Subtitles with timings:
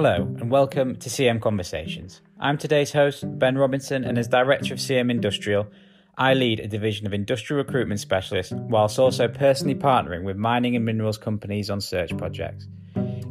[0.00, 2.20] Hello, and welcome to CM Conversations.
[2.38, 5.66] I'm today's host, Ben Robinson, and as Director of CM Industrial,
[6.16, 10.84] I lead a division of industrial recruitment specialists whilst also personally partnering with mining and
[10.84, 12.68] minerals companies on search projects.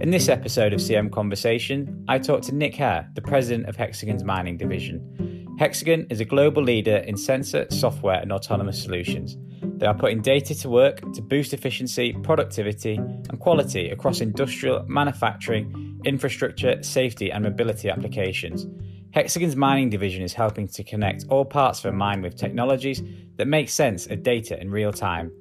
[0.02, 4.26] In this episode of CM Conversation, I talk to Nick Hare, the president of Hexagon's
[4.26, 5.56] mining division.
[5.58, 9.38] Hexagon is a global leader in sensor, software, and autonomous solutions.
[9.62, 15.87] They are putting data to work to boost efficiency, productivity, and quality across industrial, manufacturing,
[16.06, 18.68] infrastructure, safety, and mobility applications.
[19.12, 23.02] Hexagon's mining division is helping to connect all parts of a mine with technologies
[23.38, 25.32] that make sense of data in real time.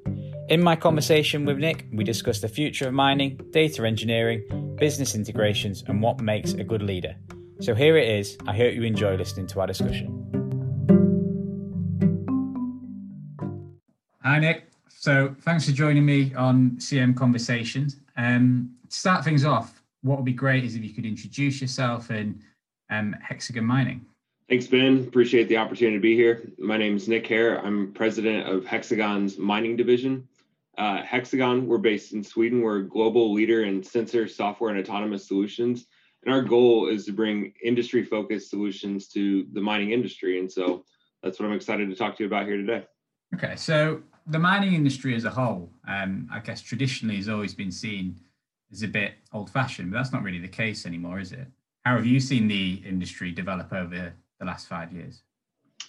[0.48, 5.82] In my conversation with Nick, we discussed the future of mining, data engineering, business integrations,
[5.88, 7.16] and what makes a good leader.
[7.60, 8.38] So here it is.
[8.46, 10.12] I hope you enjoy listening to our discussion.
[14.23, 14.70] Hi, Nick.
[14.88, 17.96] So thanks for joining me on CM Conversations.
[18.16, 22.10] Um, to start things off, what would be great is if you could introduce yourself
[22.10, 22.40] and
[22.90, 24.07] um, Hexagon Mining.
[24.49, 25.04] Thanks, Ben.
[25.09, 26.49] Appreciate the opportunity to be here.
[26.59, 27.59] My name is Nick Hare.
[27.59, 30.29] I'm president of Hexagon's mining division.
[30.79, 32.60] Uh, Hexagon, we're based in Sweden.
[32.60, 35.87] We're a global leader in sensor, software, and autonomous solutions.
[36.24, 40.38] And our goal is to bring industry focused solutions to the mining industry.
[40.38, 40.84] And so
[41.23, 42.84] that's what I'm excited to talk to you about here today.
[43.34, 47.73] Okay, so the mining industry as a whole, um, I guess traditionally has always been
[47.73, 48.21] seen
[48.77, 51.46] as a bit old fashioned, but that's not really the case anymore, is it?
[51.85, 55.23] How have you seen the industry develop over the last five years?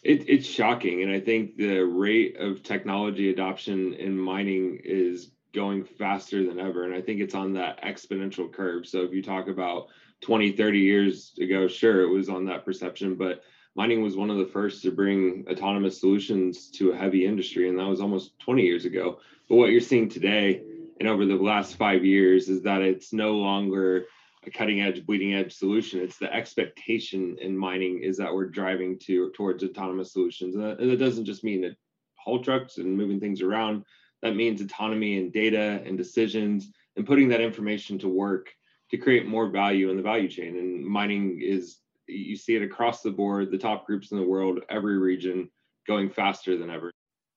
[0.04, 1.04] It, it's shocking.
[1.04, 6.84] And I think the rate of technology adoption in mining is going faster than ever.
[6.84, 8.86] And I think it's on that exponential curve.
[8.86, 9.88] So if you talk about
[10.22, 13.44] 20, 30 years ago, sure, it was on that perception, but
[13.76, 17.78] mining was one of the first to bring autonomous solutions to a heavy industry, and
[17.78, 19.20] that was almost 20 years ago.
[19.50, 20.62] But what you're seeing today
[21.00, 24.06] and over the last five years is that it's no longer
[24.46, 26.00] a cutting edge, bleeding edge solution.
[26.00, 31.00] It's the expectation in mining is that we're driving to towards autonomous solutions, and that,
[31.00, 31.76] doesn't just mean that
[32.16, 33.84] haul trucks and moving things around.
[34.22, 38.50] That means autonomy and data and decisions and putting that information to work
[38.90, 40.58] to create more value in the value chain.
[40.58, 41.78] And mining is
[42.08, 45.50] you see it across the board, the top groups in the world, every region
[45.86, 46.92] going faster than ever.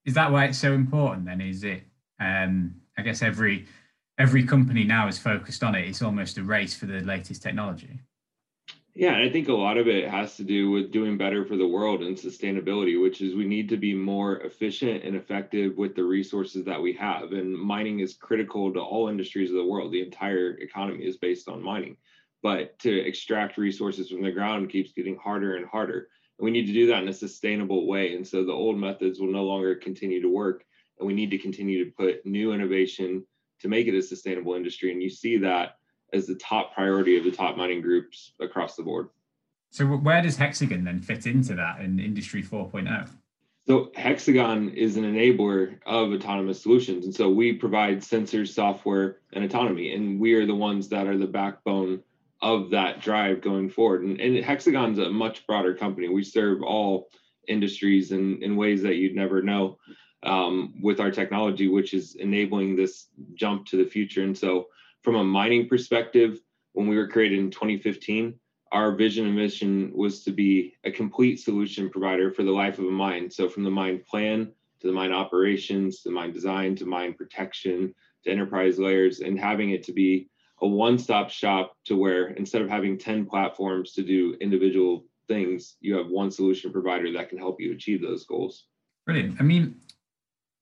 [0.05, 1.41] Is that why it's so important then?
[1.41, 1.83] Is it
[2.21, 3.67] um, I guess every
[4.19, 5.89] every company now is focused on it.
[5.89, 7.99] It's almost a race for the latest technology.
[8.95, 11.67] Yeah, I think a lot of it has to do with doing better for the
[11.67, 16.05] world and sustainability, which is we need to be more efficient and effective with the
[16.05, 17.33] resources that we have.
[17.33, 19.93] And mining is critical to all industries of the world.
[19.93, 21.97] The entire economy is based on mining
[22.43, 26.09] but to extract resources from the ground keeps getting harder and harder.
[26.39, 28.15] And we need to do that in a sustainable way.
[28.15, 30.65] And so the old methods will no longer continue to work.
[31.01, 33.25] And we need to continue to put new innovation
[33.61, 34.93] to make it a sustainable industry.
[34.93, 35.77] And you see that
[36.13, 39.09] as the top priority of the top mining groups across the board.
[39.71, 43.09] So where does Hexagon then fit into that in Industry 4.0?
[43.67, 47.05] So Hexagon is an enabler of autonomous solutions.
[47.05, 49.95] And so we provide sensors, software, and autonomy.
[49.95, 52.03] And we are the ones that are the backbone
[52.43, 54.03] of that drive going forward.
[54.03, 56.09] And, and Hexagon's a much broader company.
[56.09, 57.11] We serve all
[57.47, 59.79] industries in, in ways that you'd never know
[60.23, 64.23] um, with our technology, which is enabling this jump to the future.
[64.23, 64.67] And so,
[65.03, 66.41] from a mining perspective,
[66.73, 68.39] when we were created in 2015,
[68.73, 72.85] our vision and mission was to be a complete solution provider for the life of
[72.85, 73.31] a mine.
[73.31, 77.95] So, from the mine plan to the mine operations, to mine design, to mine protection,
[78.25, 80.29] to enterprise layers, and having it to be
[80.63, 85.97] a one-stop shop to where instead of having 10 platforms to do individual things, you
[85.97, 88.67] have one solution provider that can help you achieve those goals.
[89.07, 89.41] Brilliant.
[89.41, 89.77] I mean,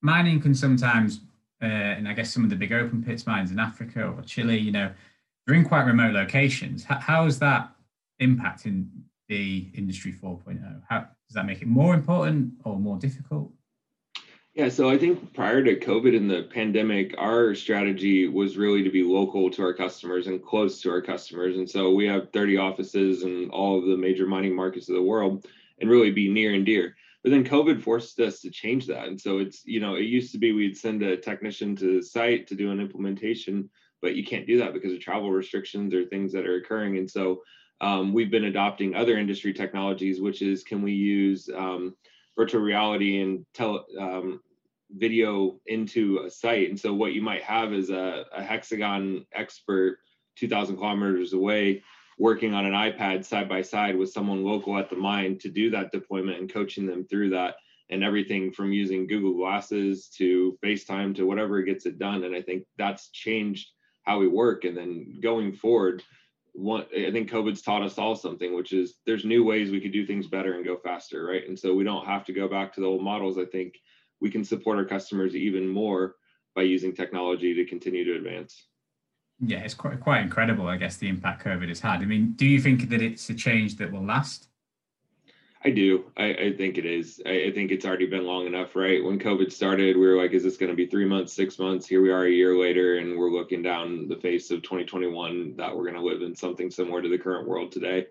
[0.01, 1.21] mining can sometimes,
[1.63, 4.57] uh, and I guess some of the big open pits mines in Africa or Chile,
[4.57, 4.91] you know,
[5.47, 6.85] they're in quite remote locations.
[6.85, 7.71] How, is that
[8.21, 8.89] impacting
[9.29, 10.83] the industry 4.0?
[10.89, 13.51] How does that make it more important or more difficult?
[14.55, 18.91] Yeah, so I think prior to COVID and the pandemic, our strategy was really to
[18.91, 21.57] be local to our customers and close to our customers.
[21.57, 25.03] And so we have 30 offices in all of the major mining markets of the
[25.03, 25.47] world
[25.81, 26.97] and really be near and dear.
[27.23, 29.09] But then COVID forced us to change that.
[29.09, 32.03] And so it's, you know, it used to be we'd send a technician to the
[32.03, 33.69] site to do an implementation,
[34.01, 36.97] but you can't do that because of travel restrictions or things that are occurring.
[36.97, 37.43] And so
[37.81, 41.95] um, we've been adopting other industry technologies, which is can we use um,
[42.37, 44.41] virtual reality and tele, um,
[44.91, 46.71] video into a site.
[46.71, 49.99] And so what you might have is a, a hexagon expert
[50.37, 51.83] 2000 kilometers away
[52.19, 55.71] working on an iPad side by side with someone local at the mine to do
[55.71, 57.55] that deployment and coaching them through that
[57.91, 62.25] and everything from using Google Glasses to FaceTime to whatever gets it done.
[62.25, 63.71] And I think that's changed
[64.03, 64.65] how we work.
[64.65, 66.03] And then going forward,
[66.59, 69.93] one i think covid's taught us all something which is there's new ways we could
[69.93, 72.73] do things better and go faster right and so we don't have to go back
[72.73, 73.75] to the old models i think
[74.21, 76.17] we can support our customers even more
[76.57, 78.67] by using technology to continue to advance
[79.41, 82.47] yeah it's quite quite incredible i guess the impact covid has had i mean do
[82.47, 84.49] you think that it's a change that will last
[85.65, 86.05] I do.
[86.17, 87.21] I, I think it is.
[87.27, 89.03] I, I, think it's already been long enough, right?
[89.03, 91.87] When COVID started, we were like, is this going to be three months, six months?
[91.87, 95.75] Here we are a year later, and we're looking down the face of 2021 that
[95.75, 98.07] we're going to live in something similar to the current world today.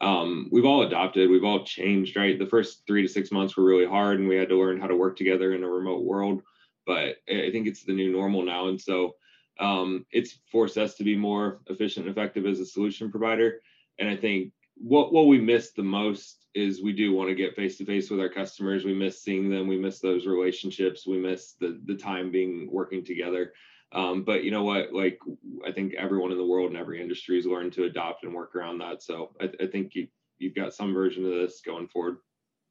[0.00, 2.38] Um, we've all adopted, we've all changed, right?
[2.38, 4.86] The first three to six months were really hard, and we had to learn how
[4.86, 6.42] to work together in a remote world.
[6.86, 8.68] But I think it's the new normal now.
[8.68, 9.16] And so
[9.60, 13.60] um, it's forced us to be more efficient and effective as a solution provider.
[13.98, 17.56] And I think what what we miss the most is we do want to get
[17.56, 18.84] face to face with our customers.
[18.84, 19.68] We miss seeing them.
[19.68, 21.06] We miss those relationships.
[21.06, 23.52] We miss the the time being working together.
[23.94, 24.92] Um, but you know what?
[24.92, 25.18] Like
[25.66, 28.56] I think everyone in the world and every industry has learned to adopt and work
[28.56, 29.02] around that.
[29.02, 30.08] So I, I think you
[30.38, 32.18] you've got some version of this going forward.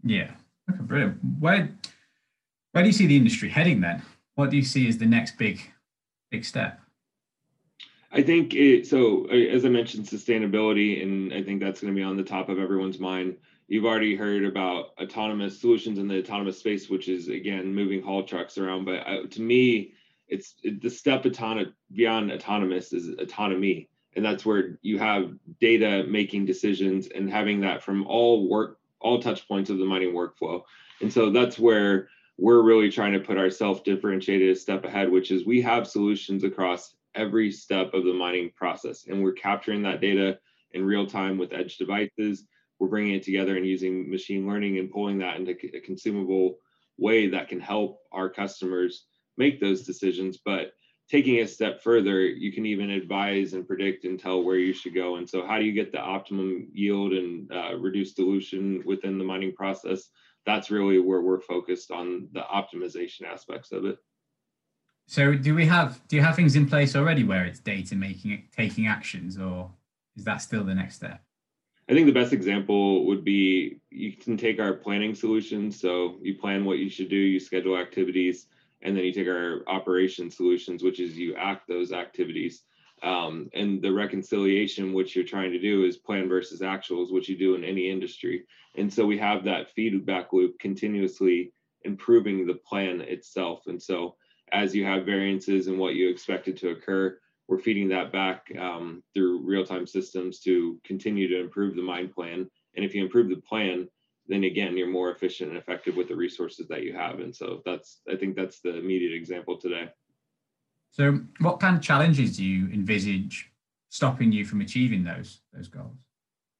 [0.03, 0.31] Yeah.
[0.69, 1.17] Okay, brilliant.
[1.39, 1.69] Where
[2.71, 4.01] where do you see the industry heading then?
[4.35, 5.61] What do you see as the next big
[6.31, 6.79] big step?
[8.11, 9.25] I think it, so.
[9.27, 12.59] As I mentioned, sustainability, and I think that's going to be on the top of
[12.59, 13.37] everyone's mind.
[13.67, 18.23] You've already heard about autonomous solutions in the autonomous space, which is again moving haul
[18.23, 18.83] trucks around.
[18.85, 19.93] But uh, to me,
[20.27, 25.31] it's it, the step auton- beyond autonomous is autonomy, and that's where you have
[25.61, 30.13] data making decisions and having that from all work, all touch points of the mining
[30.13, 30.63] workflow.
[30.99, 32.09] And so that's where
[32.41, 36.43] we're really trying to put ourselves differentiated a step ahead, which is we have solutions
[36.43, 39.05] across every step of the mining process.
[39.07, 40.39] And we're capturing that data
[40.71, 42.47] in real time with edge devices.
[42.79, 46.55] We're bringing it together and using machine learning and pulling that into a consumable
[46.97, 49.05] way that can help our customers
[49.37, 50.39] make those decisions.
[50.43, 50.71] But
[51.11, 54.95] taking a step further, you can even advise and predict and tell where you should
[54.95, 55.17] go.
[55.17, 59.23] And so, how do you get the optimum yield and uh, reduce dilution within the
[59.23, 60.09] mining process?
[60.45, 63.97] That's really where we're focused on the optimization aspects of it.
[65.07, 68.31] So do we have do you have things in place already where it's data making
[68.31, 69.71] it taking actions or
[70.15, 71.21] is that still the next step?
[71.89, 75.79] I think the best example would be you can take our planning solutions.
[75.79, 78.47] So you plan what you should do, you schedule activities,
[78.81, 82.63] and then you take our operation solutions, which is you act those activities.
[83.03, 87.37] Um, and the reconciliation, which you're trying to do, is plan versus actuals, which you
[87.37, 88.43] do in any industry.
[88.77, 91.51] And so we have that feedback loop continuously
[91.83, 93.63] improving the plan itself.
[93.67, 94.15] And so
[94.51, 97.17] as you have variances in what you expected to occur,
[97.47, 102.49] we're feeding that back um, through real-time systems to continue to improve the mine plan.
[102.75, 103.89] And if you improve the plan,
[104.27, 107.19] then again, you're more efficient and effective with the resources that you have.
[107.19, 109.89] And so that's, I think that's the immediate example today.
[110.91, 113.51] So what kind of challenges do you envisage
[113.89, 115.97] stopping you from achieving those, those goals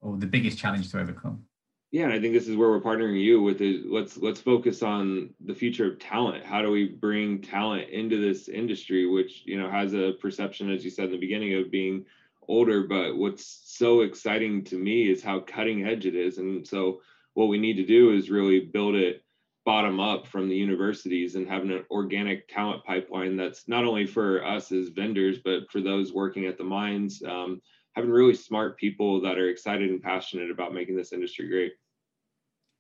[0.02, 1.46] or the biggest challenge to overcome?
[1.92, 4.82] yeah and i think this is where we're partnering you with it let's let's focus
[4.82, 9.60] on the future of talent how do we bring talent into this industry which you
[9.60, 12.06] know has a perception as you said in the beginning of being
[12.48, 17.02] older but what's so exciting to me is how cutting edge it is and so
[17.34, 19.24] what we need to do is really build it
[19.66, 24.44] bottom up from the universities and having an organic talent pipeline that's not only for
[24.46, 27.62] us as vendors but for those working at the mines um,
[27.94, 31.74] having really smart people that are excited and passionate about making this industry great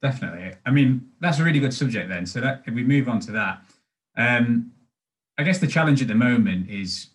[0.01, 0.57] Definitely.
[0.65, 2.25] I mean, that's a really good subject then.
[2.25, 3.61] So that if we move on to that,
[4.17, 4.71] um,
[5.37, 7.09] I guess the challenge at the moment is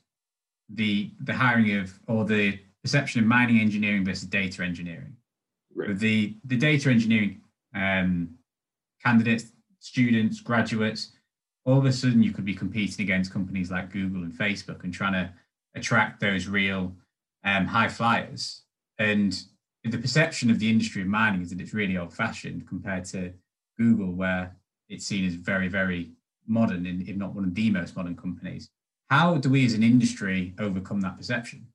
[0.68, 5.16] the the hiring of or the perception of mining engineering versus data engineering.
[5.74, 5.98] Right.
[5.98, 7.40] The the data engineering
[7.74, 8.36] um,
[9.04, 9.46] candidates,
[9.86, 11.12] students, graduates,
[11.64, 14.92] all of a sudden you could be competing against companies like Google and Facebook and
[14.92, 15.30] trying to
[15.74, 16.92] attract those real
[17.44, 18.62] um, high flyers.
[18.98, 19.40] And
[19.84, 23.32] the perception of the industry of mining is that it's really old fashioned compared to
[23.78, 24.56] Google, where
[24.88, 26.10] it's seen as very, very
[26.46, 28.70] modern, and if not one of the most modern companies.
[29.08, 31.66] How do we as an industry overcome that perception?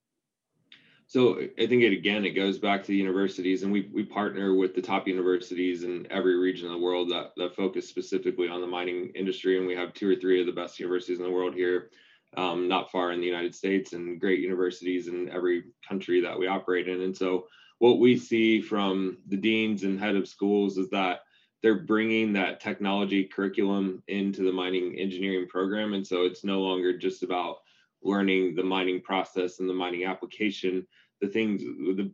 [1.12, 4.56] So I think it again it goes back to the universities, and we we partner
[4.56, 8.62] with the top universities in every region of the world that that focus specifically on
[8.62, 11.30] the mining industry, and we have two or three of the best universities in the
[11.30, 11.90] world here,
[12.38, 16.48] um, not far in the United States, and great universities in every country that we
[16.48, 17.02] operate in.
[17.02, 17.48] And so
[17.80, 21.24] what we see from the deans and head of schools is that
[21.62, 25.92] they're bringing that technology curriculum into the mining engineering program.
[25.92, 27.58] And so it's no longer just about
[28.04, 30.88] learning the mining process and the mining application.
[31.22, 32.12] The things, the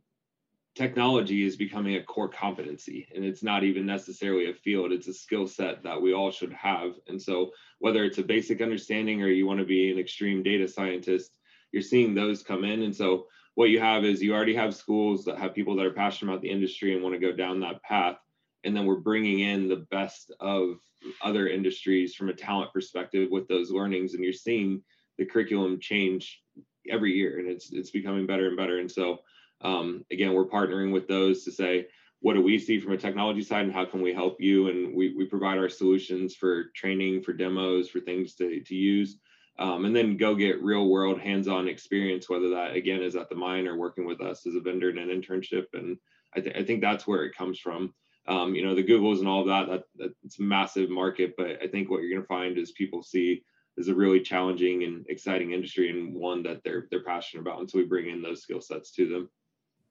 [0.76, 5.14] technology is becoming a core competency and it's not even necessarily a field it's a
[5.14, 6.94] skill set that we all should have.
[7.08, 10.68] And so whether it's a basic understanding or you want to be an extreme data
[10.68, 11.38] scientist
[11.72, 12.84] you're seeing those come in.
[12.84, 15.92] And so what you have is you already have schools that have people that are
[15.92, 18.18] passionate about the industry and want to go down that path
[18.64, 20.78] and then we're bringing in the best of
[21.22, 24.82] other industries from a talent perspective with those learnings and you're seeing
[25.18, 26.42] the curriculum change
[26.90, 28.80] every year and it's it's becoming better and better.
[28.80, 29.20] And so
[29.62, 31.88] um, again we're partnering with those to say
[32.20, 34.70] what do we see from a technology side and how can we help you?
[34.70, 39.18] And we, we provide our solutions for training for demos for things to, to use.
[39.60, 43.36] Um, and then go get real world hands-on experience whether that again is at the
[43.36, 45.66] mine or working with us as a vendor in an internship.
[45.74, 45.98] And
[46.36, 47.94] I, th- I think that's where it comes from.
[48.28, 51.36] Um, you know the googles and all of that, that, that it's a massive market
[51.38, 53.42] but i think what you're going to find is people see
[53.78, 57.70] is a really challenging and exciting industry and one that they're they're passionate about and
[57.70, 59.30] so we bring in those skill sets to them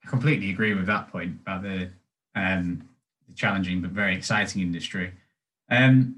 [0.04, 1.90] i completely agree with that point about the
[2.34, 2.86] um,
[3.28, 5.12] the challenging but very exciting industry
[5.70, 6.16] um,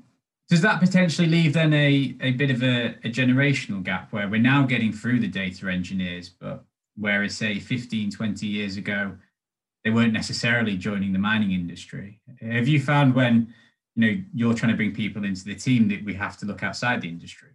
[0.49, 4.41] does that potentially leave then a, a bit of a, a generational gap where we're
[4.41, 6.65] now getting through the data engineers but
[6.97, 9.17] whereas say 15 20 years ago
[9.85, 12.21] they weren't necessarily joining the mining industry.
[12.43, 13.55] Have you found when
[13.99, 16.63] you know you're trying to bring people into the team that we have to look
[16.63, 17.49] outside the industry?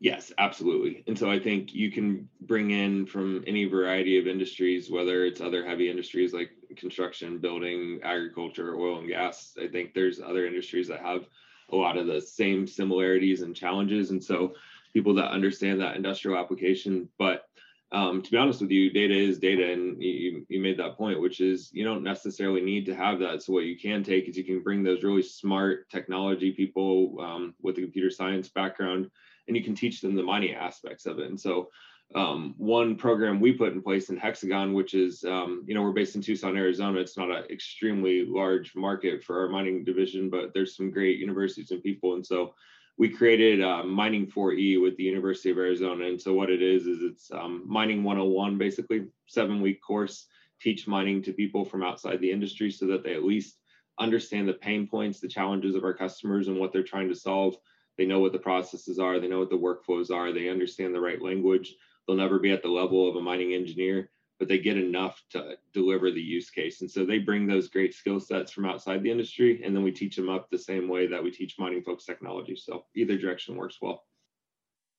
[0.00, 1.04] Yes, absolutely.
[1.06, 5.40] And so I think you can bring in from any variety of industries, whether it's
[5.40, 9.56] other heavy industries like construction, building, agriculture, oil and gas.
[9.62, 11.26] I think there's other industries that have
[11.70, 14.10] a lot of the same similarities and challenges.
[14.10, 14.54] And so
[14.92, 17.48] people that understand that industrial application, but
[17.92, 21.20] um, to be honest with you, data is data, and you, you made that point,
[21.20, 23.42] which is you don't necessarily need to have that.
[23.42, 27.54] So what you can take is you can bring those really smart technology people um,
[27.62, 29.10] with a computer science background,
[29.46, 31.28] and you can teach them the mining aspects of it.
[31.28, 31.70] And so
[32.14, 35.92] um, one program we put in place in Hexagon, which is, um, you know, we're
[35.92, 37.00] based in Tucson, Arizona.
[37.00, 41.72] It's not an extremely large market for our mining division, but there's some great universities
[41.72, 42.14] and people.
[42.14, 42.54] And so
[42.98, 46.06] we created uh, Mining 4E with the University of Arizona.
[46.06, 50.26] And so what it is, is it's um, Mining 101, basically seven week course,
[50.60, 53.58] teach mining to people from outside the industry so that they at least
[53.98, 57.56] understand the pain points, the challenges of our customers and what they're trying to solve.
[57.98, 61.00] They know what the processes are, they know what the workflows are, they understand the
[61.00, 61.74] right language.
[62.06, 65.56] They'll never be at the level of a mining engineer, but they get enough to
[65.72, 66.80] deliver the use case.
[66.80, 69.92] And so they bring those great skill sets from outside the industry, and then we
[69.92, 72.56] teach them up the same way that we teach mining folks technology.
[72.56, 74.04] So either direction works well.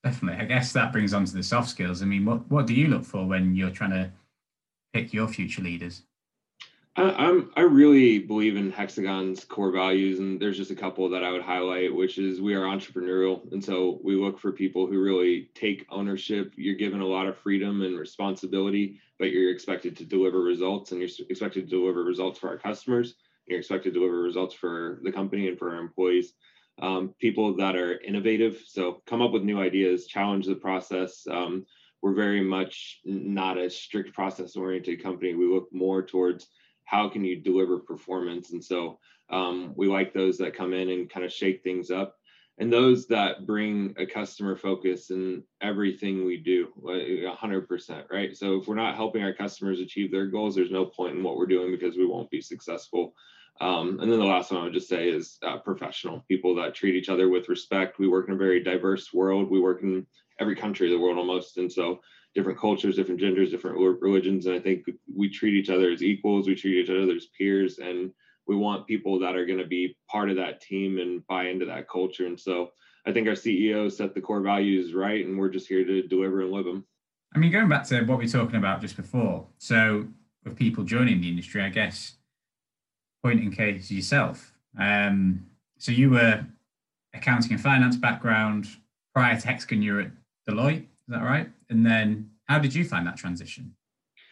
[0.03, 0.41] Definitely.
[0.41, 2.01] I guess that brings on to the soft skills.
[2.01, 4.12] I mean, what, what do you look for when you're trying to
[4.94, 6.03] pick your future leaders?
[6.98, 11.24] I, am I really believe in Hexagon's core values, and there's just a couple that
[11.24, 15.00] I would highlight, which is we are entrepreneurial, and so we look for people who
[15.00, 16.54] really take ownership.
[16.56, 21.00] You're given a lot of freedom and responsibility, but you're expected to deliver results, and
[21.00, 23.13] you're expected to deliver results for our customers.
[23.46, 26.34] You're expected to deliver results for the company and for our employees.
[26.82, 31.27] Um, people that are innovative, so come up with new ideas, challenge the process.
[31.30, 31.68] Um,
[32.01, 35.36] we're very much not a strict process-oriented company.
[35.36, 36.48] We look more towards
[36.88, 38.51] how can you deliver performance?
[38.51, 38.98] And so
[39.29, 42.15] um, we like those that come in and kind of shake things up
[42.58, 48.36] and those that bring a customer focus in everything we do 100% right?
[48.36, 51.36] So if we're not helping our customers achieve their goals there's no point in what
[51.36, 53.13] we're doing because we won't be successful.
[53.60, 56.74] Um, and then the last one i would just say is uh, professional people that
[56.74, 58.00] treat each other with respect.
[58.00, 59.50] We work in a very diverse world.
[59.50, 60.06] We work in
[60.39, 62.00] every country of the world almost and so
[62.36, 66.48] different cultures, different genders, different religions, and I think we treat each other as equals.
[66.48, 68.12] We treat each other as peers, and
[68.46, 71.65] we want people that are going to be part of that team and buy into
[71.65, 72.27] that culture.
[72.27, 72.70] And so
[73.06, 76.41] I think our CEO set the core values right, and we're just here to deliver
[76.41, 76.86] and live them.
[77.36, 80.08] I mean, going back to what we were talking about just before, so
[80.44, 82.13] with people joining the industry, I guess
[83.24, 84.53] point in case yourself.
[84.79, 86.46] Um, so you were
[87.13, 88.67] accounting and finance background
[89.13, 89.82] prior to Hexagon.
[89.82, 90.12] You were at
[90.48, 91.50] Deloitte, is that right?
[91.70, 93.74] And then how did you find that transition?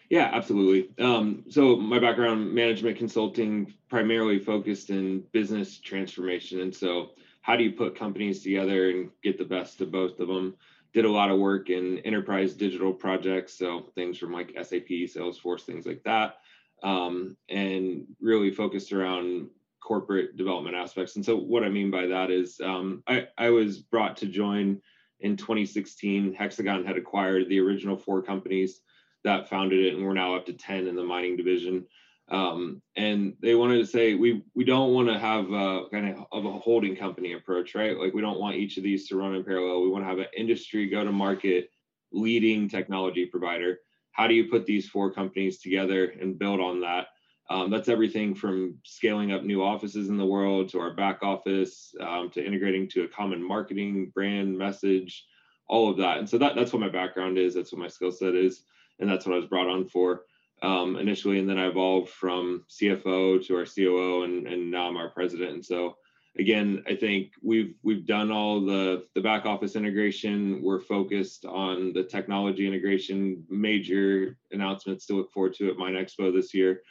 [0.09, 0.89] Yeah, absolutely.
[1.03, 6.61] Um, so my background, management consulting, primarily focused in business transformation.
[6.61, 10.27] And so how do you put companies together and get the best of both of
[10.27, 10.55] them?
[10.93, 15.61] Did a lot of work in enterprise digital projects, so things from like SAP, Salesforce,
[15.61, 16.37] things like that,
[16.83, 19.49] um, and really focused around
[19.81, 21.15] corporate development aspects.
[21.15, 24.81] And so what I mean by that is um, I, I was brought to join
[25.25, 28.81] in 2016, Hexagon had acquired the original four companies
[29.23, 31.83] that founded it, and we're now up to 10 in the mining division.
[32.29, 36.25] Um, and they wanted to say we we don't want to have a kind of,
[36.31, 37.97] of a holding company approach, right?
[37.97, 39.81] Like we don't want each of these to run in parallel.
[39.81, 41.71] We want to have an industry go to market
[42.11, 43.79] leading technology provider.
[44.11, 47.07] How do you put these four companies together and build on that?
[47.49, 51.93] Um, that's everything from scaling up new offices in the world to our back office
[52.01, 55.25] um, to integrating to a common marketing brand message,
[55.67, 56.17] all of that.
[56.17, 57.53] And so that, that's what my background is.
[57.53, 58.63] That's what my skill set is.
[58.99, 60.23] and that's what I was brought on for
[60.61, 64.97] um, initially, and then I evolved from CFO to our COO, and and now I'm
[64.97, 65.51] our president.
[65.51, 65.97] And so
[66.37, 70.61] again, I think we've we've done all the the back office integration.
[70.63, 73.43] We're focused on the technology integration.
[73.49, 76.81] Major announcements to look forward to at MINExpo this year.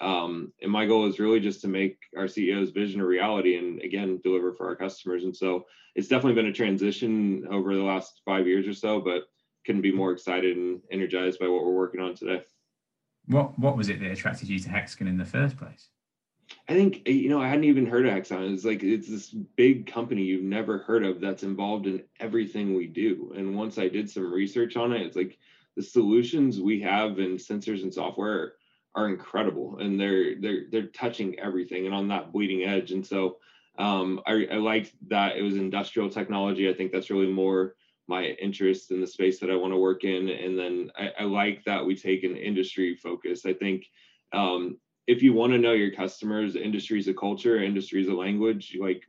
[0.00, 3.80] Um, and my goal is really just to make our CEO's vision a reality and
[3.82, 5.24] again deliver for our customers.
[5.24, 9.24] And so it's definitely been a transition over the last five years or so, but
[9.64, 12.42] couldn't be more excited and energized by what we're working on today.
[13.26, 15.88] What what was it that attracted you to Hexagon in the first place?
[16.68, 18.52] I think you know I hadn't even heard of Hexagon.
[18.52, 22.86] It's like it's this big company you've never heard of that's involved in everything we
[22.86, 23.32] do.
[23.36, 25.38] And once I did some research on it, it's like
[25.76, 28.54] the solutions we have in sensors and software
[28.94, 32.92] are incredible, and they're they're they're touching everything and on that bleeding edge.
[32.92, 33.38] And so
[33.78, 36.68] um, I, I liked that it was industrial technology.
[36.68, 37.74] I think that's really more
[38.08, 40.28] my interest in the space that I want to work in.
[40.28, 43.46] And then I, I like that we take an industry focus.
[43.46, 43.86] I think
[44.32, 48.14] um, if you want to know your customers, industry is a culture, industry is a
[48.14, 48.76] language.
[48.78, 49.04] Like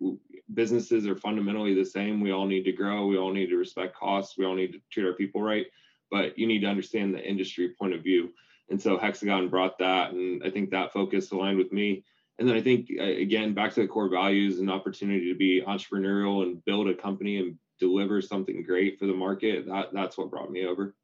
[0.54, 2.22] businesses are fundamentally the same.
[2.22, 3.08] We all need to grow.
[3.08, 4.38] We all need to respect costs.
[4.38, 5.66] We all need to treat our people right.
[6.10, 8.30] But you need to understand the industry point of view.
[8.70, 12.03] And so Hexagon brought that, and I think that focus aligned with me.
[12.39, 16.43] And then I think again back to the core values and opportunity to be entrepreneurial
[16.43, 19.67] and build a company and deliver something great for the market.
[19.67, 20.96] That that's what brought me over.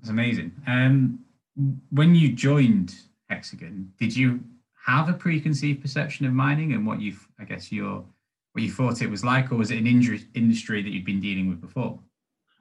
[0.00, 0.52] It's amazing.
[0.66, 1.20] Um,
[1.90, 2.94] when you joined
[3.30, 4.40] Hexagon, did you
[4.84, 8.04] have a preconceived perception of mining and what you, I guess, your
[8.52, 11.48] what you thought it was like, or was it an industry that you'd been dealing
[11.48, 11.98] with before?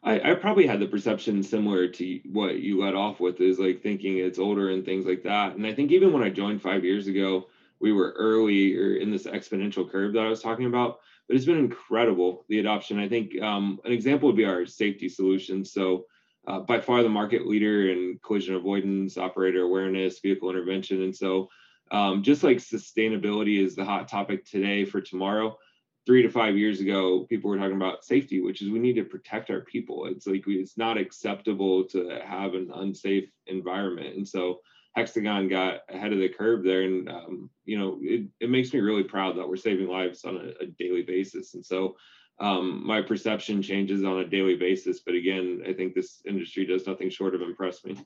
[0.03, 3.81] I, I, probably had the perception similar to what you let off with is like
[3.81, 5.55] thinking it's older and things like that.
[5.55, 7.47] And I think even when I joined five years ago,
[7.79, 11.45] we were early or in this exponential curve that I was talking about but it's
[11.45, 12.99] been incredible the adoption.
[12.99, 15.71] I think um, an example would be our safety solutions.
[15.71, 16.05] So,
[16.45, 21.47] uh, by far the market leader in collision avoidance, operator awareness, vehicle intervention, and so
[21.91, 25.57] um, just like sustainability is the hot topic today for tomorrow.
[26.05, 29.05] Three to five years ago, people were talking about safety, which is we need to
[29.05, 30.05] protect our people.
[30.05, 34.59] It's like we, it's not acceptable to have an unsafe environment, and so
[34.95, 36.83] Hexagon got ahead of the curve there.
[36.83, 40.37] And, um, you know, it, it makes me really proud that we're saving lives on
[40.37, 41.55] a, a daily basis.
[41.55, 41.95] And so
[42.39, 45.01] um, my perception changes on a daily basis.
[45.03, 47.97] But again, I think this industry does nothing short of impress me.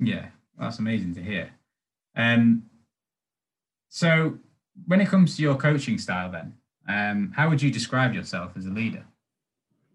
[0.00, 0.26] Yeah,
[0.58, 1.50] that's amazing to hear.
[2.16, 2.64] Um,
[3.88, 4.38] so
[4.86, 6.54] when it comes to your coaching style, then,
[6.88, 9.04] um, how would you describe yourself as a leader?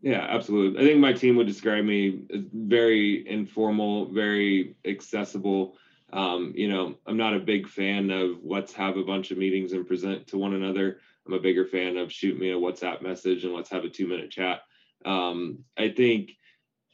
[0.02, 0.82] Yeah, absolutely.
[0.82, 5.78] I think my team would describe me as very informal, very accessible,
[6.14, 9.74] um, you know, I'm not a big fan of let's have a bunch of meetings
[9.74, 11.00] and present to one another.
[11.26, 14.08] I'm a bigger fan of shoot me a WhatsApp message and let's have a two
[14.08, 14.62] minute chat.
[15.06, 16.34] Um, I think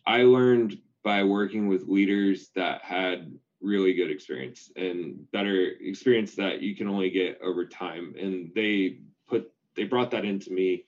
[0.07, 6.61] I learned by working with leaders that had really good experience and better experience that
[6.61, 8.15] you can only get over time.
[8.17, 10.83] And they put, they brought that into me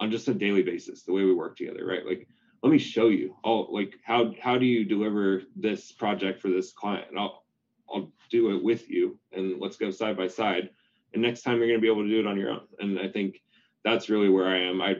[0.00, 2.04] on just a daily basis, the way we work together, right?
[2.04, 2.28] Like,
[2.62, 3.34] let me show you.
[3.42, 7.06] Oh, like how how do you deliver this project for this client?
[7.08, 7.42] And I'll
[7.88, 10.68] I'll do it with you and let's go side by side.
[11.14, 12.66] And next time you're going to be able to do it on your own.
[12.80, 13.40] And I think
[13.82, 14.82] that's really where I am.
[14.82, 14.96] I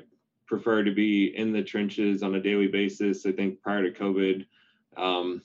[0.47, 3.27] prefer to be in the trenches on a daily basis.
[3.27, 4.47] I think prior to COVID,
[4.97, 5.43] um,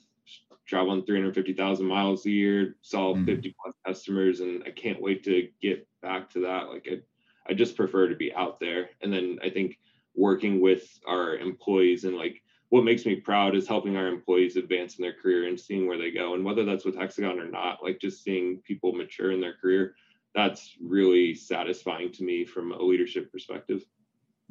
[0.67, 3.25] traveling 350,000 miles a year, saw mm-hmm.
[3.25, 6.69] 50 plus customers, and I can't wait to get back to that.
[6.69, 6.99] Like I,
[7.49, 8.89] I just prefer to be out there.
[9.01, 9.79] And then I think
[10.15, 14.97] working with our employees and like what makes me proud is helping our employees advance
[14.97, 16.35] in their career and seeing where they go.
[16.35, 19.95] And whether that's with Hexagon or not, like just seeing people mature in their career,
[20.35, 23.83] that's really satisfying to me from a leadership perspective.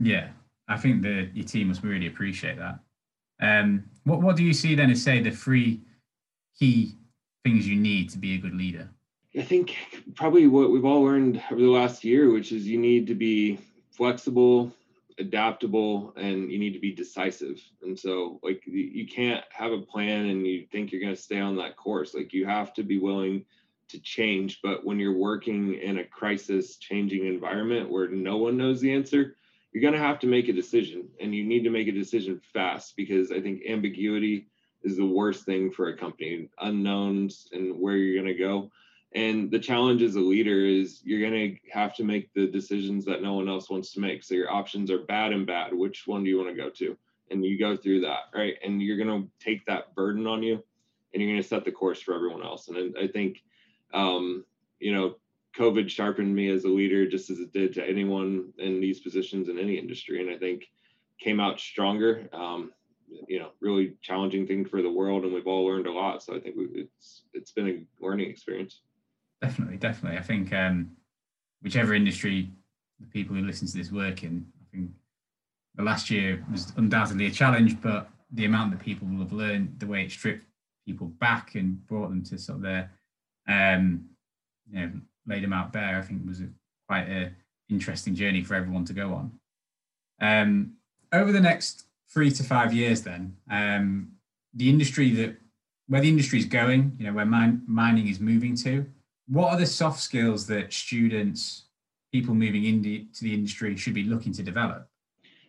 [0.00, 0.30] Yeah,
[0.66, 2.80] I think that your team must really appreciate that.
[3.40, 5.82] Um, what what do you see then as say the three
[6.58, 6.96] key
[7.44, 8.90] things you need to be a good leader?
[9.38, 9.76] I think
[10.16, 13.60] probably what we've all learned over the last year, which is you need to be
[13.92, 14.72] flexible,
[15.16, 17.62] adaptable and you need to be decisive.
[17.82, 21.38] And so like you can't have a plan and you think you're going to stay
[21.38, 22.14] on that course.
[22.14, 23.44] Like you have to be willing
[23.90, 24.58] to change.
[24.60, 29.36] But when you're working in a crisis changing environment where no one knows the answer
[29.72, 31.06] you're going to have to make a decision.
[31.20, 34.48] And you need to make a decision fast because i think ambiguity
[34.82, 36.48] is the worst thing for a company.
[36.60, 38.70] Unknowns and where you're going to go
[39.14, 43.04] and the challenge as a leader is you're going to have to make the decisions
[43.06, 44.22] that no one else wants to make.
[44.22, 45.72] So your options are bad and bad.
[45.72, 46.96] Which one do you want to go to?
[47.30, 48.56] And you go through that, right?
[48.62, 50.62] And you're going to take that burden on you
[51.12, 52.68] and you're going to set the course for everyone else.
[52.68, 53.42] And I, I think,
[53.94, 54.44] um,
[54.78, 55.16] you know,
[55.56, 59.48] COVID sharpened me as a leader just as it did to anyone in these positions
[59.48, 60.20] in any industry.
[60.20, 60.66] And I think
[61.18, 62.28] came out stronger.
[62.32, 62.72] Um,
[63.26, 66.22] you know really challenging thing for the world, and we've all learned a lot.
[66.22, 68.82] So I think it's it's been a learning experience.
[69.40, 70.18] Definitely, definitely.
[70.18, 70.90] I think um,
[71.62, 72.50] whichever industry
[73.00, 74.90] the people who listen to this work in, I think
[75.76, 79.78] the last year was undoubtedly a challenge, but the amount that people will have learned,
[79.78, 80.44] the way it stripped
[80.84, 82.90] people back and brought them to sort of their,
[83.46, 84.04] um,
[84.70, 84.92] you know,
[85.26, 86.48] laid them out bare, I think was a,
[86.86, 87.32] quite a
[87.68, 89.32] interesting journey for everyone to go on.
[90.20, 90.72] Um,
[91.12, 94.12] over the next three to five years, then um,
[94.54, 95.36] the industry that
[95.86, 98.86] where the industry is going, you know, where min- mining is moving to,
[99.28, 101.64] what are the soft skills that students,
[102.12, 104.88] people moving into the industry, should be looking to develop?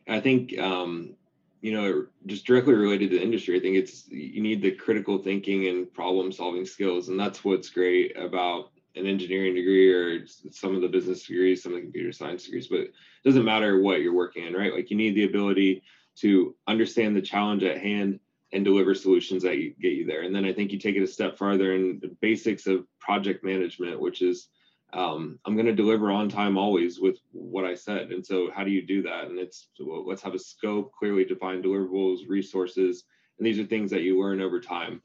[0.07, 1.15] I think um,
[1.61, 3.57] you know just directly related to the industry.
[3.57, 7.69] I think it's you need the critical thinking and problem solving skills, and that's what's
[7.69, 12.11] great about an engineering degree or some of the business degrees, some of the computer
[12.11, 14.73] science degrees, but it doesn't matter what you're working in, right?
[14.73, 15.83] Like you need the ability
[16.17, 18.19] to understand the challenge at hand
[18.51, 20.23] and deliver solutions that get you there.
[20.23, 23.43] And then I think you take it a step farther in the basics of project
[23.43, 24.49] management, which is
[24.91, 28.11] um, I'm going to deliver on time always with what I said.
[28.11, 29.25] And so, how do you do that?
[29.25, 33.03] And it's well, let's have a scope, clearly defined deliverables, resources,
[33.37, 35.01] and these are things that you learn over time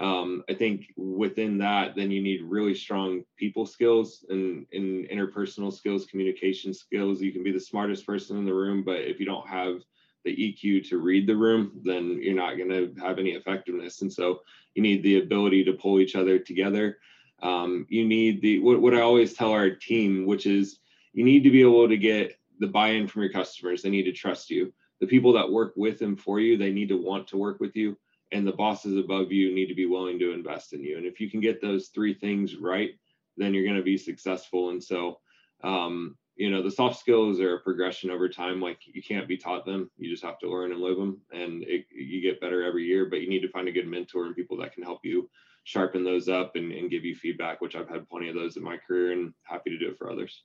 [0.00, 5.72] um, I think within that, then you need really strong people skills and, and interpersonal
[5.72, 7.20] skills, communication skills.
[7.20, 9.80] You can be the smartest person in the room, but if you don't have
[10.28, 14.02] the EQ to read the room, then you're not going to have any effectiveness.
[14.02, 14.42] And so
[14.74, 16.98] you need the ability to pull each other together.
[17.42, 20.80] Um, you need the what, what I always tell our team, which is
[21.12, 23.82] you need to be able to get the buy-in from your customers.
[23.82, 24.72] They need to trust you.
[25.00, 27.76] The people that work with and for you, they need to want to work with
[27.76, 27.96] you
[28.32, 30.98] and the bosses above you need to be willing to invest in you.
[30.98, 32.90] And if you can get those three things right,
[33.36, 34.70] then you're going to be successful.
[34.70, 35.20] And so,
[35.64, 38.60] um, you know, the soft skills are a progression over time.
[38.60, 41.20] Like you can't be taught them; you just have to learn and live them.
[41.32, 43.06] And it, you get better every year.
[43.06, 45.28] But you need to find a good mentor and people that can help you
[45.64, 47.60] sharpen those up and, and give you feedback.
[47.60, 50.10] Which I've had plenty of those in my career, and happy to do it for
[50.10, 50.44] others.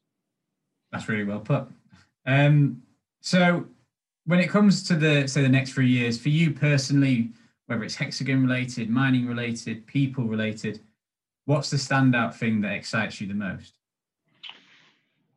[0.92, 1.68] That's really well put.
[2.26, 2.82] Um,
[3.22, 3.66] so,
[4.26, 7.30] when it comes to the say the next three years for you personally
[7.68, 10.82] whether it's hexagon related, mining related, people related,
[11.46, 13.74] what's the standout thing that excites you the most?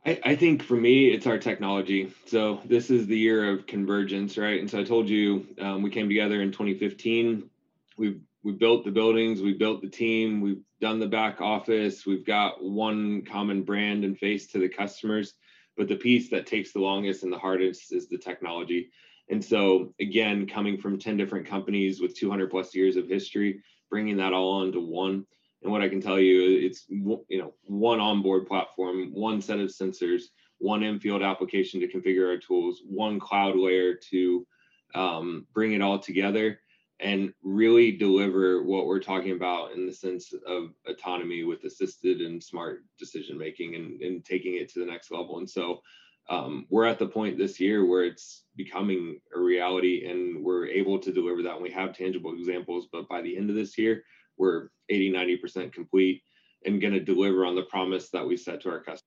[0.07, 2.13] I, I think for me, it's our technology.
[2.27, 4.61] So this is the year of convergence, right?
[4.61, 7.51] And so I told you um, we came together in 2015.
[7.99, 12.25] We've we built the buildings, we built the team, we've done the back office, we've
[12.25, 15.35] got one common brand and face to the customers.
[15.77, 18.91] But the piece that takes the longest and the hardest is the technology.
[19.29, 24.17] And so, again, coming from 10 different companies with 200 plus years of history, bringing
[24.19, 25.27] that all onto one.
[25.67, 29.69] And what I can tell you, it's you know one onboard platform, one set of
[29.69, 30.23] sensors,
[30.59, 34.47] one in-field application to configure our tools, one cloud layer to
[34.95, 36.61] um, bring it all together
[37.01, 42.41] and really deliver what we're talking about in the sense of autonomy with assisted and
[42.41, 45.39] smart decision making and, and taking it to the next level.
[45.39, 45.83] And so
[46.29, 51.01] um, we're at the point this year where it's becoming a reality and we're able
[51.01, 54.03] to deliver that and we have tangible examples but by the end of this year
[54.37, 56.23] we're 80 90% complete
[56.65, 59.03] and going to deliver on the promise that we set to our customers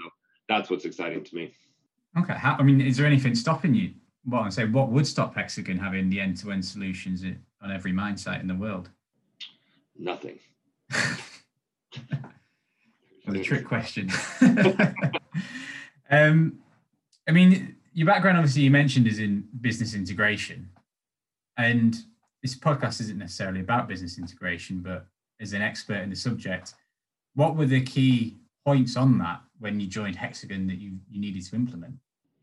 [0.00, 0.10] so
[0.48, 1.52] that's what's exciting to me.
[2.18, 2.34] Okay.
[2.34, 3.92] How, i mean is there anything stopping you?
[4.24, 7.24] Well i say what would stop hexagon having the end-to-end solutions
[7.62, 8.90] on every mine site in the world?
[9.98, 10.38] Nothing.
[13.28, 14.08] The trick question.
[16.10, 16.60] Um,
[17.28, 20.68] I mean, your background, obviously, you mentioned is in business integration,
[21.56, 21.96] and
[22.42, 25.06] this podcast isn't necessarily about business integration, but
[25.40, 26.74] as an expert in the subject,
[27.34, 31.44] what were the key points on that when you joined Hexagon that you, you needed
[31.44, 31.94] to implement?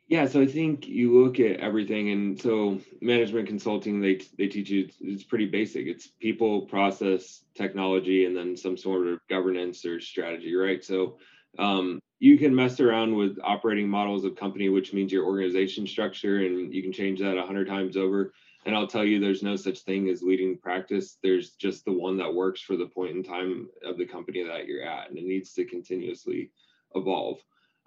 [0.08, 4.70] Yeah, so I think you look at everything, and so management consulting they they teach
[4.70, 5.88] you it's pretty basic.
[5.88, 10.84] It's people, process, technology, and then some sort of governance or strategy, right?
[10.84, 11.18] So
[11.58, 16.46] um, you can mess around with operating models of company, which means your organization structure,
[16.46, 18.34] and you can change that a hundred times over.
[18.66, 21.18] And I'll tell you, there's no such thing as leading practice.
[21.22, 24.68] There's just the one that works for the point in time of the company that
[24.68, 26.52] you're at, and it needs to continuously
[26.96, 27.40] evolve.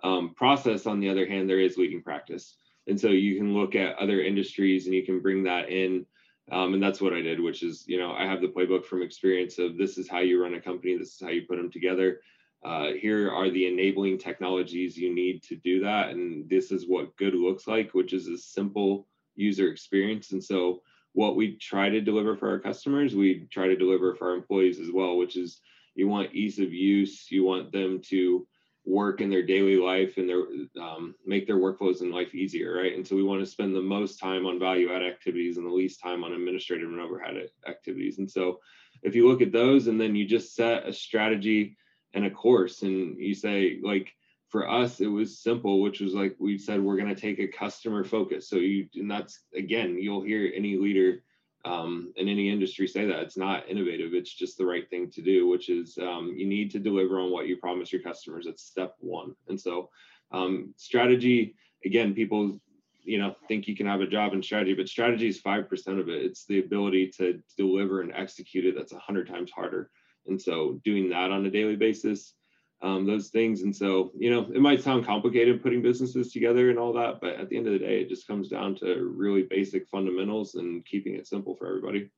[0.05, 3.75] Um, process, on the other hand, there is leading practice, and so you can look
[3.75, 6.05] at other industries and you can bring that in.
[6.53, 9.03] Um, and that's what I did, which is, you know, I have the playbook from
[9.03, 11.73] experience of this is how you run a company, this is how you put them
[11.73, 12.21] together
[12.67, 16.11] uh, here are the enabling technologies you need to do that.
[16.11, 19.07] And this is what good looks like, which is a simple
[19.37, 20.33] user experience.
[20.33, 24.31] And so, what we try to deliver for our customers, we try to deliver for
[24.31, 25.61] our employees as well, which is
[25.95, 28.47] you want ease of use, you want them to
[28.85, 30.43] work in their daily life and their
[30.81, 32.95] um, make their workflows in life easier, right?
[32.95, 35.71] And so we want to spend the most time on value add activities and the
[35.75, 38.19] least time on administrative and overhead activities.
[38.19, 38.61] And so
[39.03, 41.77] if you look at those and then you just set a strategy
[42.15, 44.13] and a course and you say like
[44.49, 47.49] for us it was simple which was like we said we're going to take a
[47.49, 48.49] customer focus.
[48.49, 51.23] So you and that's again you'll hear any leader
[51.65, 55.21] um, in any industry say that it's not innovative it's just the right thing to
[55.21, 58.47] do which is um, you need to deliver on what you promise your customers.
[58.47, 59.35] It's step one.
[59.49, 59.91] And so
[60.33, 62.59] um, strategy again people
[63.03, 66.09] you know think you can have a job in strategy but strategy is 5% of
[66.09, 66.25] it.
[66.25, 69.91] It's the ability to deliver and execute it that's 100 times harder.
[70.29, 72.36] And so doing that on a daily basis
[72.83, 73.63] um, those things.
[73.63, 77.35] And so, you know, it might sound complicated putting businesses together and all that, but
[77.35, 80.85] at the end of the day, it just comes down to really basic fundamentals and
[80.85, 82.11] keeping it simple for everybody.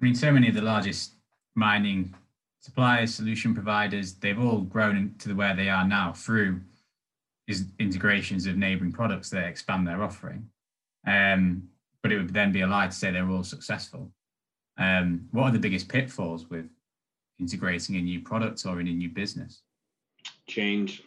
[0.00, 1.14] I mean, so many of the largest
[1.54, 2.14] mining
[2.60, 6.60] suppliers, solution providers, they've all grown to the where they are now through
[7.46, 10.48] is integrations of neighboring products that expand their offering.
[11.06, 11.68] Um,
[12.02, 14.12] but it would then be a lie to say they're all successful.
[14.78, 16.66] Um, what are the biggest pitfalls with
[17.40, 19.62] integrating a new product or in a new business?
[20.46, 21.02] Change.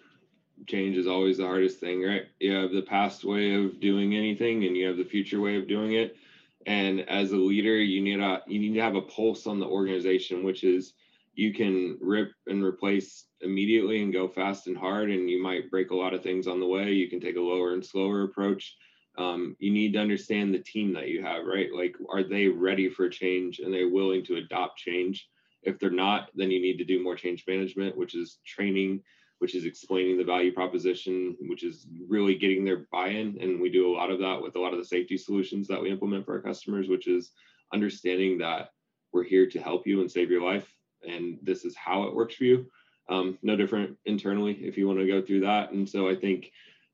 [0.65, 2.25] Change is always the hardest thing, right?
[2.39, 5.67] You have the past way of doing anything and you have the future way of
[5.67, 6.17] doing it.
[6.65, 9.65] And as a leader, you need a you need to have a pulse on the
[9.65, 10.93] organization, which is
[11.35, 15.91] you can rip and replace immediately and go fast and hard, and you might break
[15.91, 16.91] a lot of things on the way.
[16.91, 18.75] You can take a lower and slower approach.
[19.17, 21.69] Um, you need to understand the team that you have, right?
[21.73, 25.29] Like, are they ready for change and they're willing to adopt change?
[25.67, 29.03] If they're not, then you need to do more change management, which is training,
[29.39, 33.37] which is explaining the value proposition, which is really getting their buy-in.
[33.41, 35.81] And we do a lot of that with a lot of the safety solutions that
[35.81, 37.31] we implement for our customers, which is
[37.73, 38.69] understanding that
[39.11, 40.73] we're here to help you and save your life.
[41.05, 42.67] And this is how it works for you.
[43.09, 45.73] Um, no different internally if you want to go through that.
[45.73, 46.49] And so I think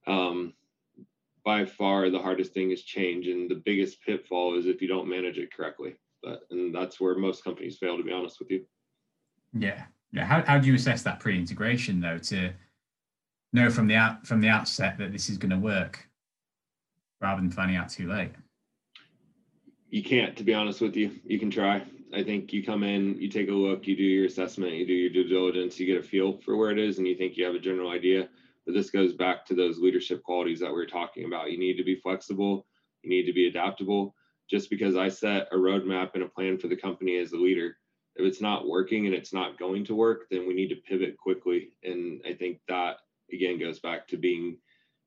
[0.07, 0.53] um,
[1.45, 3.27] by far the hardest thing is change.
[3.27, 5.95] And the biggest pitfall is if you don't manage it correctly
[6.51, 7.97] and that's where most companies fail.
[7.97, 8.65] To be honest with you.
[9.53, 10.25] Yeah, yeah.
[10.25, 12.51] How how do you assess that pre-integration though to
[13.51, 16.07] know from the out from the outset that this is going to work,
[17.21, 18.31] rather than finding out too late?
[19.89, 21.11] You can't, to be honest with you.
[21.23, 21.83] You can try.
[22.15, 24.93] I think you come in, you take a look, you do your assessment, you do
[24.93, 27.45] your due diligence, you get a feel for where it is, and you think you
[27.45, 28.29] have a general idea.
[28.65, 31.51] But this goes back to those leadership qualities that we are talking about.
[31.51, 32.67] You need to be flexible,
[33.01, 34.15] you need to be adaptable,
[34.49, 37.77] just because I set a roadmap and a plan for the company as a leader.
[38.15, 41.17] If it's not working and it's not going to work, then we need to pivot
[41.17, 41.69] quickly.
[41.83, 42.97] And I think that
[43.31, 44.57] again goes back to being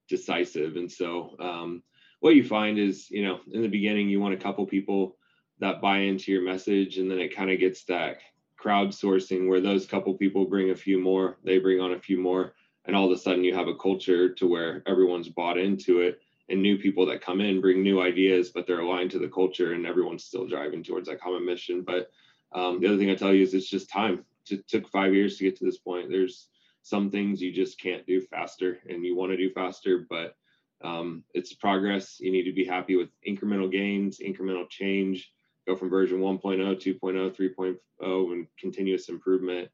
[0.08, 0.76] decisive.
[0.76, 1.82] And so um,
[2.20, 5.16] what you find is, you know, in the beginning, you want a couple people
[5.58, 8.18] that buy into your message, and then it kind of gets that
[8.62, 12.54] crowdsourcing where those couple people bring a few more, they bring on a few more,
[12.84, 16.20] and all of a sudden you have a culture to where everyone's bought into it
[16.48, 19.72] and new people that come in bring new ideas, but they're aligned to the culture
[19.72, 21.82] and everyone's still driving towards that common mission.
[21.82, 22.10] But
[22.52, 24.24] um, the other thing I tell you is it's just time.
[24.48, 26.08] It took five years to get to this point.
[26.08, 26.48] There's
[26.82, 30.36] some things you just can't do faster and you want to do faster, but
[30.84, 32.18] um, it's progress.
[32.20, 35.32] You need to be happy with incremental gains, incremental change,
[35.66, 39.68] go from version 1.0, 2.0, 3.0, and continuous improvement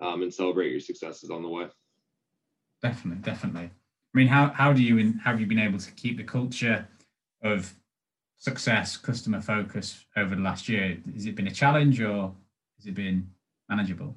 [0.00, 1.66] um, and celebrate your successes on the way.
[2.82, 3.70] Definitely, definitely.
[4.18, 6.88] I mean, how, how do you how have you been able to keep the culture
[7.44, 7.72] of
[8.36, 10.98] success, customer focus over the last year?
[11.14, 12.34] Has it been a challenge or
[12.78, 13.30] has it been
[13.68, 14.16] manageable?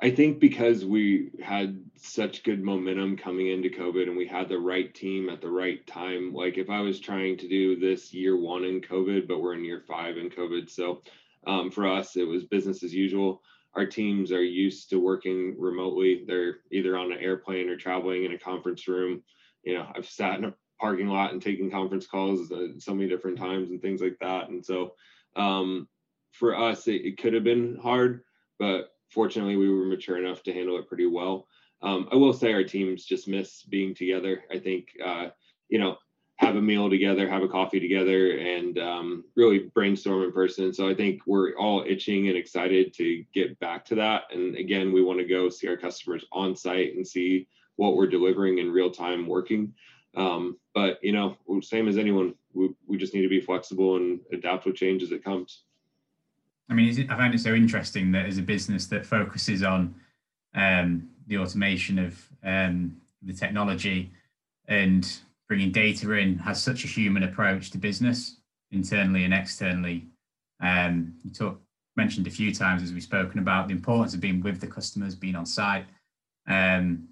[0.00, 4.58] I think because we had such good momentum coming into COVID and we had the
[4.58, 6.34] right team at the right time.
[6.34, 9.64] Like if I was trying to do this year one in COVID, but we're in
[9.64, 10.68] year five in COVID.
[10.68, 11.02] So
[11.46, 13.42] um, for us, it was business as usual
[13.74, 16.24] our teams are used to working remotely.
[16.26, 19.22] They're either on an airplane or traveling in a conference room.
[19.62, 23.08] You know, I've sat in a parking lot and taken conference calls uh, so many
[23.08, 24.48] different times and things like that.
[24.48, 24.94] And so
[25.36, 25.88] um,
[26.32, 28.22] for us, it, it, could have been hard,
[28.58, 31.46] but fortunately, we were mature enough to handle it pretty well.
[31.82, 34.44] Um, I will say our teams just miss being together.
[34.50, 35.28] I think, uh,
[35.68, 35.96] you know,
[36.38, 40.72] have a meal together, have a coffee together, and um, really brainstorm in person.
[40.72, 44.24] So I think we're all itching and excited to get back to that.
[44.32, 48.06] And again, we want to go see our customers on site and see what we're
[48.06, 49.74] delivering in real time working.
[50.16, 54.20] Um, but you know, same as anyone, we, we just need to be flexible and
[54.32, 55.64] adapt with change as it comes.
[56.70, 59.94] I mean, I find it so interesting that as a business that focuses on
[60.54, 64.12] um, the automation of um, the technology
[64.68, 68.36] and bringing data in has such a human approach to business
[68.70, 70.06] internally and externally.
[70.60, 71.58] Um, you talk,
[71.96, 75.16] mentioned a few times as we've spoken about the importance of being with the customers,
[75.16, 75.86] being on site.
[76.46, 77.08] Um,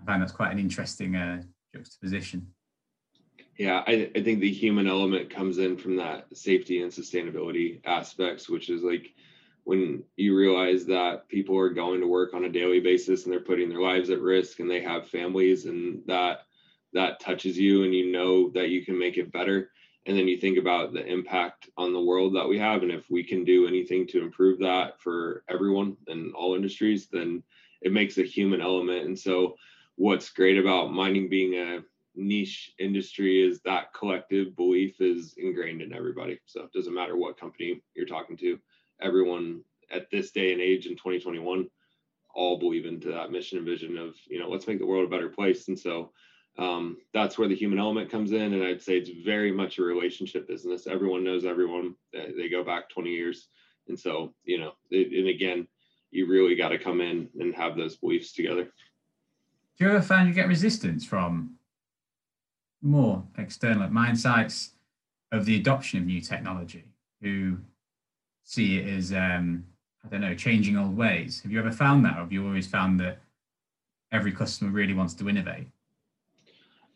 [0.00, 1.42] I find that's quite an interesting uh,
[1.74, 2.46] juxtaposition.
[3.58, 8.48] Yeah, I, I think the human element comes in from that safety and sustainability aspects,
[8.48, 9.12] which is like
[9.64, 13.40] when you realize that people are going to work on a daily basis and they're
[13.40, 16.40] putting their lives at risk and they have families and that
[16.94, 19.70] that touches you and you know that you can make it better.
[20.06, 22.82] And then you think about the impact on the world that we have.
[22.82, 27.42] And if we can do anything to improve that for everyone in all industries then
[27.82, 29.06] it makes a human element.
[29.06, 29.56] And so
[29.96, 31.80] what's great about mining being a
[32.16, 36.40] niche industry is that collective belief is ingrained in everybody.
[36.46, 38.58] So it doesn't matter what company you're talking to
[39.00, 41.68] everyone at this day and age in 2021
[42.34, 45.10] all believe into that mission and vision of you know let's make the world a
[45.10, 45.68] better place.
[45.68, 46.10] And so
[46.56, 49.82] um, that's where the human element comes in and i'd say it's very much a
[49.82, 53.48] relationship business everyone knows everyone they go back 20 years
[53.88, 55.66] and so you know it, and again
[56.10, 58.64] you really got to come in and have those beliefs together
[59.76, 61.54] do you ever find you get resistance from
[62.82, 64.72] more external mine sites
[65.32, 66.84] of the adoption of new technology
[67.20, 67.56] who
[68.44, 69.64] see it as um,
[70.04, 71.40] I don't know, changing old ways.
[71.42, 73.20] Have you ever found that, or have you always found that
[74.12, 75.68] every customer really wants to innovate?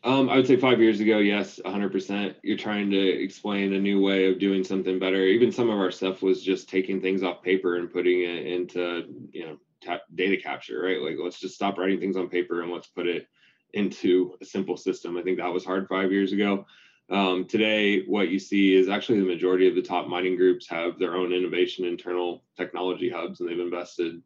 [0.03, 2.35] Um, I would say five years ago, yes, 100%.
[2.41, 5.23] You're trying to explain a new way of doing something better.
[5.25, 9.27] Even some of our stuff was just taking things off paper and putting it into,
[9.33, 11.01] you know, ta- data capture, right?
[11.01, 13.27] Like, let's just stop writing things on paper and let's put it
[13.73, 15.17] into a simple system.
[15.17, 16.65] I think that was hard five years ago.
[17.09, 20.97] Um, today, what you see is actually the majority of the top mining groups have
[20.97, 24.21] their own innovation internal technology hubs, and they've invested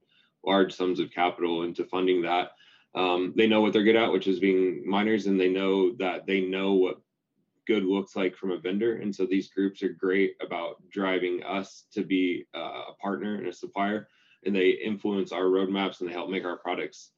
[0.45, 2.51] large sums of capital into funding that.
[2.95, 6.25] Um, they know what they're good at, which is being miners, and they know that
[6.25, 7.01] they know what
[7.65, 8.97] good looks like from a vendor.
[8.97, 13.47] And so these groups are great about driving us to be uh, a partner and
[13.47, 14.07] a supplier,
[14.45, 17.11] and they influence our roadmaps and they help make our products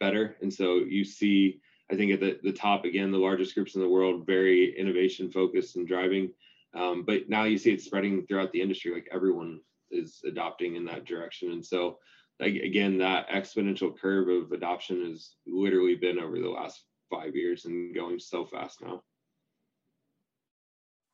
[0.00, 0.36] better.
[0.40, 3.80] And so you see I think at the, the top, again, the largest groups in
[3.80, 6.30] the world, very innovation focused and driving.
[6.74, 10.84] Um, but now you see it spreading throughout the industry, like everyone is adopting in
[10.84, 11.50] that direction.
[11.50, 11.98] And so,
[12.40, 17.94] again, that exponential curve of adoption has literally been over the last five years and
[17.94, 19.02] going so fast now.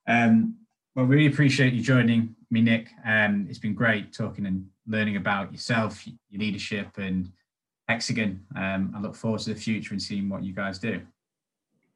[0.09, 0.57] Um,
[0.95, 2.91] well, really appreciate you joining me, Nick.
[3.05, 7.33] Um, it's been great talking and learning about yourself, your leadership, and
[7.89, 8.45] Hexagon.
[8.57, 11.03] Um, I look forward to the future and seeing what you guys do.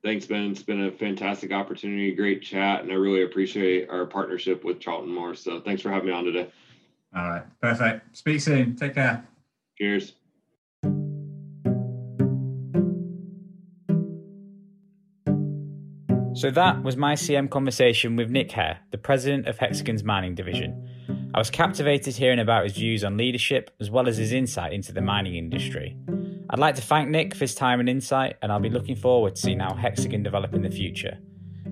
[0.03, 0.51] Thanks, Ben.
[0.51, 5.13] It's been a fantastic opportunity, great chat, and I really appreciate our partnership with Charlton
[5.13, 5.41] Morris.
[5.41, 6.51] So thanks for having me on today.
[7.15, 8.17] All right, perfect.
[8.17, 8.77] Speak soon.
[8.77, 9.25] Take care.
[9.77, 10.15] Cheers.
[16.41, 21.31] So that was my CM conversation with Nick Hare, the president of Hexagon's mining division.
[21.35, 24.93] I was captivated hearing about his views on leadership as well as his insight into
[24.93, 25.97] the mining industry.
[26.49, 29.37] I'd like to thank Nick for his time and insight, and I'll be looking forward
[29.37, 31.19] to seeing how Hexagon develop in the future.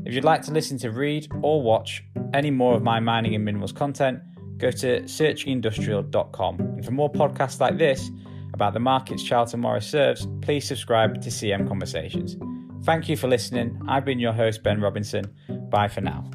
[0.04, 3.44] If you'd like to listen to, read, or watch any more of my mining and
[3.44, 4.20] minerals content,
[4.58, 6.60] go to searchingindustrial.com.
[6.60, 8.10] And for more podcasts like this
[8.54, 12.36] about the markets Charlton Morris serves, please subscribe to CM Conversations.
[12.84, 13.80] Thank you for listening.
[13.88, 15.24] I've been your host, Ben Robinson.
[15.70, 16.30] Bye for now.